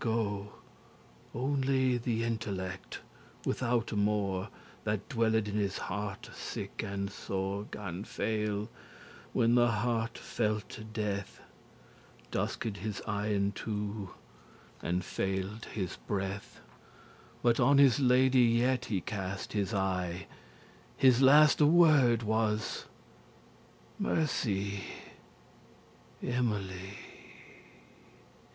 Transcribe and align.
*gone 0.00 0.48
Only 1.34 1.98
the 1.98 2.24
intellect, 2.24 3.00
withoute 3.44 3.92
more, 3.92 4.48
That 4.84 5.06
dwelled 5.10 5.46
in 5.46 5.56
his 5.56 5.76
hearte 5.76 6.34
sick 6.34 6.82
and 6.82 7.10
sore, 7.10 7.64
Gan 7.64 8.04
faile, 8.04 8.70
when 9.34 9.56
the 9.56 9.66
hearte 9.68 10.16
felte 10.18 10.90
death; 10.94 11.40
Dusked* 12.30 12.78
his 12.78 13.02
eyen 13.06 13.52
two, 13.52 14.14
and 14.82 15.04
fail'd 15.04 15.66
his 15.66 15.98
breath. 16.06 16.60
*grew 16.62 16.62
dim 16.72 17.40
But 17.42 17.60
on 17.60 17.76
his 17.76 18.00
lady 18.00 18.40
yet 18.40 18.86
he 18.86 19.02
cast 19.02 19.52
his 19.52 19.74
eye; 19.74 20.26
His 20.96 21.20
laste 21.20 21.60
word 21.60 22.22
was; 22.22 22.86
"Mercy, 23.98 24.82
Emily!" 26.22 26.96